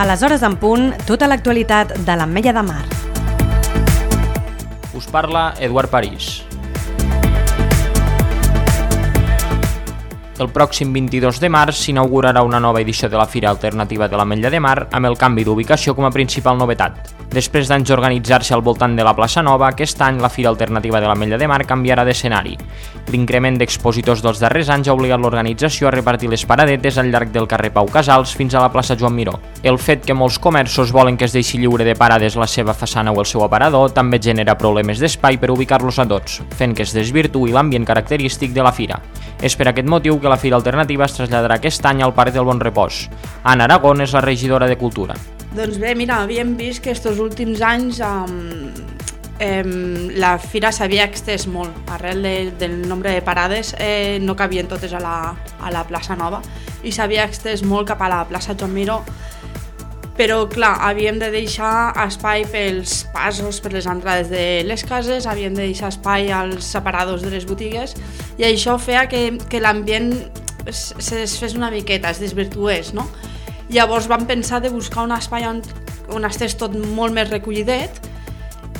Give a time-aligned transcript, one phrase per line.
[0.00, 2.84] A les hores en punt, tota l'actualitat de l'Ametlla de Mar.
[4.96, 6.38] Us parla Eduard París.
[10.40, 14.48] El pròxim 22 de març s'inaugurarà una nova edició de la Fira Alternativa de l'Ametlla
[14.48, 17.10] de Mar amb el canvi d'ubicació com a principal novetat.
[17.30, 21.10] Després d'anys d'organitzar-se al voltant de la plaça Nova, aquest any la Fira Alternativa de
[21.10, 22.56] l'Ametlla de Mar canviarà d'escenari.
[23.12, 27.46] L'increment d'expositors dels darrers anys ha obligat l'organització a repartir les paradetes al llarg del
[27.46, 29.36] carrer Pau Casals fins a la plaça Joan Miró.
[29.62, 33.12] El fet que molts comerços volen que es deixi lliure de parades la seva façana
[33.12, 36.96] o el seu aparador també genera problemes d'espai per ubicar-los a tots, fent que es
[36.96, 39.02] desvirtuï l'ambient característic de la fira.
[39.40, 42.46] És per aquest motiu que la Fira Alternativa es traslladarà aquest any al Parc del
[42.48, 43.02] Bon Repòs.
[43.42, 45.18] Anna Aragón és la regidora de Cultura.
[45.50, 48.70] Doncs bé, mira, havíem vist que estos últims anys um,
[49.40, 49.64] eh,
[50.14, 51.74] la fira s'havia extès molt.
[51.90, 56.14] Arrel de, del nombre de parades eh, no cabien totes a la, a la plaça
[56.14, 56.42] Nova
[56.86, 59.00] i s'havia extès molt cap a la plaça Joan Miró
[60.20, 65.54] però clar, havíem de deixar espai pels passos, per les entrades de les cases, havíem
[65.56, 67.94] de deixar espai als separadors de les botigues
[68.36, 70.12] i això feia que, que l'ambient
[70.68, 73.06] se desfés una miqueta, es desvirtués, no?
[73.72, 75.62] Llavors vam pensar de buscar un espai on,
[76.12, 77.96] on estigués tot molt més recollidet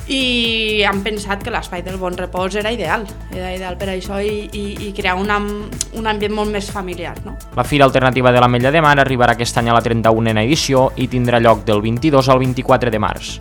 [0.07, 4.49] i han pensat que l'espai del bon repòs era ideal, era ideal per això i,
[4.51, 7.15] i, i crear una, un ambient molt més familiar.
[7.25, 7.37] No?
[7.55, 11.07] La Fira Alternativa de l'Ametlla de Mar arribarà aquest any a la 31a edició i
[11.11, 13.35] tindrà lloc del 22 al 24 de març.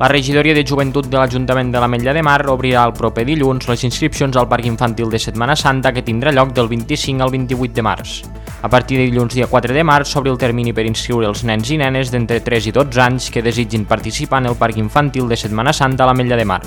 [0.00, 3.82] La regidoria de joventut de l'Ajuntament de l'Ametlla de Mar obrirà el proper dilluns les
[3.84, 7.84] inscripcions al Parc Infantil de Setmana Santa que tindrà lloc del 25 al 28 de
[7.84, 8.14] març.
[8.62, 11.70] A partir de dilluns dia 4 de març s'obre el termini per inscriure els nens
[11.72, 15.38] i nenes d'entre 3 i 12 anys que desitgin participar en el Parc Infantil de
[15.40, 16.60] Setmana Santa a l'Ametlla de Mar.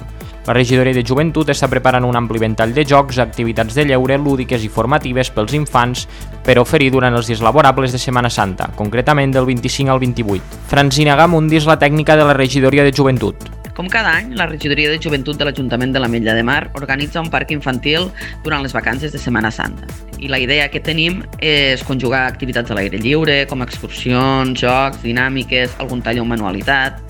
[0.48, 4.66] La regidoria de joventut està preparant un ampli ventall de jocs, activitats de lleure, lúdiques
[4.66, 6.08] i formatives pels infants
[6.44, 10.64] per oferir durant els dies laborables de Setmana Santa, concretament del 25 al 28.
[10.74, 13.63] Francina Gamundi és la tècnica de la regidoria de joventut.
[13.74, 17.22] Com cada any, la Regidoria de Joventut de l'Ajuntament de la Mella de Mar organitza
[17.24, 18.06] un parc infantil
[18.44, 19.88] durant les vacances de Setmana Santa.
[20.22, 25.74] I la idea que tenim és conjugar activitats a l'aire lliure, com excursions, jocs, dinàmiques,
[25.82, 27.02] algun tall o manualitat,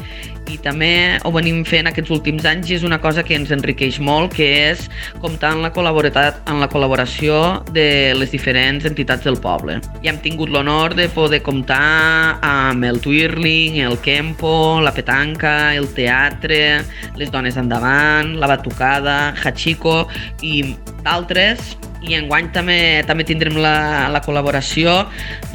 [0.52, 4.00] i també ho venim fent aquests últims anys i és una cosa que ens enriqueix
[4.04, 4.88] molt, que és
[5.24, 7.38] comptar en la, en la col·laboració
[7.76, 9.80] de les diferents entitats del poble.
[10.04, 15.88] I hem tingut l'honor de poder comptar amb el Twirling, el Kempo, la petanca, el
[15.96, 16.84] teatre,
[17.20, 20.04] les dones endavant, la batucada, Hachiko
[20.42, 22.78] i d'altres i enguany també
[23.08, 24.96] també tindrem la, la col·laboració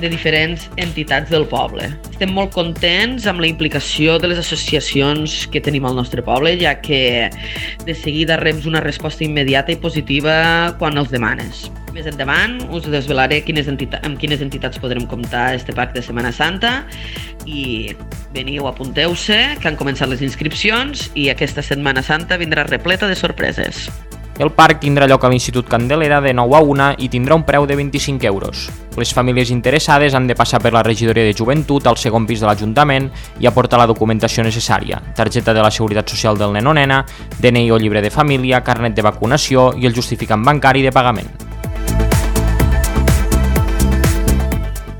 [0.00, 1.91] de diferents entitats del poble.
[2.10, 6.76] Estem molt contents amb la implicació de les associacions que tenim al nostre poble, ja
[6.81, 7.28] que
[7.84, 11.69] de seguida reps una resposta immediata i positiva quan els demanes.
[11.97, 16.32] Més endavant us desvelaré quines entitats, amb quines entitats podrem comptar este parc de Setmana
[16.36, 16.82] Santa
[17.48, 17.94] i
[18.36, 23.88] veniu, apunteu-se, que han començat les inscripcions i aquesta Setmana Santa vindrà repleta de sorpreses.
[24.38, 27.66] El parc tindrà lloc a l'Institut Candelera de 9 a 1 i tindrà un preu
[27.66, 28.69] de 25 euros.
[28.94, 32.47] Les famílies interessades han de passar per la regidoria de joventut al segon pis de
[32.47, 33.10] l'Ajuntament
[33.43, 37.03] i aportar la documentació necessària, targeta de la Seguretat Social del nen o nena,
[37.43, 41.47] DNI o llibre de família, carnet de vacunació i el justificant bancari de pagament.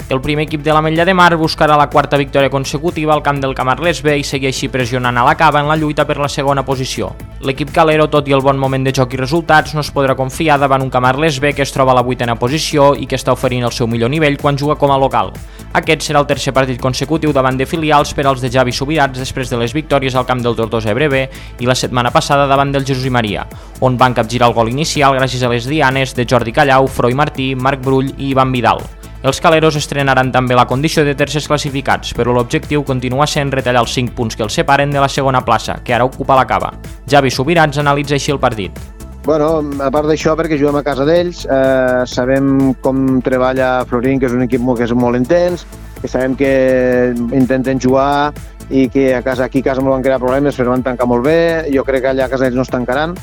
[0.09, 3.43] El primer equip de la Mella de Mar buscarà la quarta victòria consecutiva al camp
[3.43, 6.31] del Camarles B i seguir així pressionant a la cava en la lluita per la
[6.33, 7.11] segona posició.
[7.45, 10.57] L'equip calero, tot i el bon moment de joc i resultats, no es podrà confiar
[10.59, 13.69] davant un Camarles B que es troba a la vuitena posició i que està oferint
[13.69, 15.35] el seu millor nivell quan juga com a local.
[15.77, 19.53] Aquest serà el tercer partit consecutiu davant de filials per als de Javi Subirats després
[19.53, 21.27] de les victòries al camp del Tortosa Ebre B
[21.61, 23.45] i la setmana passada davant del Jesús i Maria,
[23.85, 27.53] on van capgirar el gol inicial gràcies a les dianes de Jordi Callau, Froi Martí,
[27.55, 28.81] Marc Brull i Ivan Vidal.
[29.19, 33.97] Els caleros estrenaran també la condició de tercers classificats, però l'objectiu continua sent retallar els
[33.97, 36.71] 5 punts que els separen de la segona plaça, que ara ocupa la cava.
[37.11, 38.79] Javi Subirats analitza així el partit.
[39.27, 39.49] Bueno,
[39.83, 44.37] a part d'això, perquè juguem a casa d'ells, eh, sabem com treballa Florín, que és
[44.37, 45.67] un equip molt, que és molt intens,
[46.01, 48.33] que sabem que intenten jugar
[48.71, 51.27] i que a casa, aquí a casa no van crear problemes, però van tancar molt
[51.27, 51.67] bé.
[51.75, 53.17] Jo crec que allà a casa ells no es tancaran,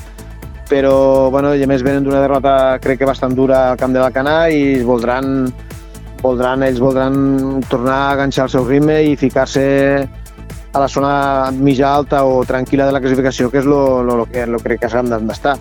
[0.68, 4.02] però bueno, i a més venen d'una derrota crec que bastant dura al camp de
[4.02, 5.48] l'Alcanar i voldran
[6.22, 9.64] voldran, ells voldran tornar a enganxar el seu ritme i ficar-se
[10.76, 14.60] a la zona mitja alta o tranquil·la de la classificació, que és el que lo
[14.60, 15.56] crec que s'han d'estar.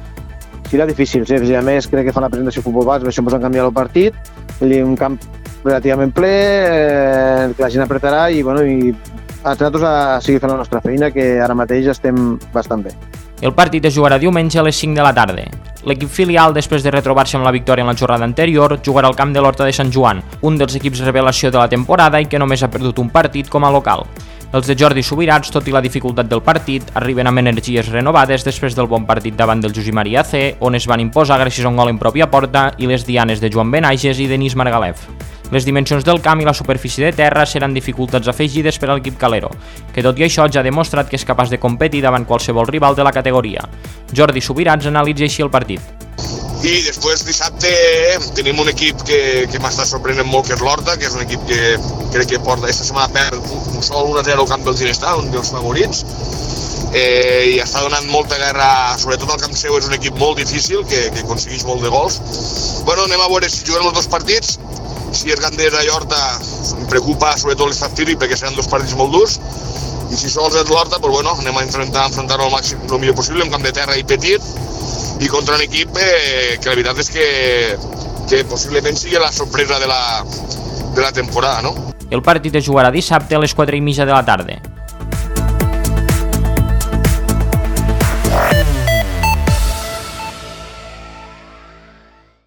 [0.68, 3.46] Serà difícil, sí, a més crec que fa la presentació futbol bas, això ens han
[3.48, 4.16] canviat el partit,
[4.62, 5.20] un camp
[5.64, 8.92] relativament ple, eh, que la gent apretarà i, bueno, i
[9.46, 12.96] nosaltres a seguir fent la nostra feina, que ara mateix estem bastant bé.
[13.42, 15.44] El partit es jugarà diumenge a les 5 de la tarda.
[15.86, 19.34] L'equip filial, després de retrobar-se amb la victòria en la jornada anterior, jugarà al camp
[19.36, 22.64] de l'Horta de Sant Joan, un dels equips revelació de la temporada i que només
[22.64, 24.08] ha perdut un partit com a local.
[24.56, 28.74] Els de Jordi Subirats, tot i la dificultat del partit, arriben amb energies renovades després
[28.78, 31.76] del bon partit davant del Josep Maria C, on es van imposar gràcies a un
[31.76, 35.10] gol en pròpia porta i les dianes de Joan Benages i Denis Margalef.
[35.54, 39.20] Les dimensions del camp i la superfície de terra seran dificultats afegides per a l'equip
[39.22, 39.52] calero,
[39.94, 42.98] que tot i això ja ha demostrat que és capaç de competir davant qualsevol rival
[42.98, 43.68] de la categoria.
[44.12, 45.82] Jordi Subirats analitza així el partit.
[46.66, 47.70] I després dissabte
[48.34, 49.20] tenim un equip que,
[49.52, 51.76] que m'està sorprenent molt, que és l'Horta, que és un equip que
[52.16, 55.52] crec que porta aquesta setmana perd un sol 1-0 al camp del Ginestar, un dels
[55.54, 56.02] favorits,
[56.96, 60.82] eh, i està donant molta guerra, sobretot al camp seu és un equip molt difícil,
[60.90, 62.18] que, que aconsegueix molt de gols.
[62.88, 64.58] Bueno, anem a veure si juguen els dos partits,
[65.16, 66.20] si és Gandera i Horta
[66.76, 69.40] em preocupa sobretot l'estat físic perquè seran dos partits molt durs
[70.12, 73.18] i si sols és l'Horta, pues bueno, anem a enfrontar, enfrontar al màxim el millor
[73.18, 74.44] possible, en camp de terra i petit
[75.20, 77.28] i contra un equip eh, que la veritat és que,
[78.30, 80.02] que possiblement sigui la sorpresa de la,
[80.94, 81.74] de la temporada, no?
[82.12, 84.60] El partit es jugarà dissabte a les 4 i mitja de la tarda.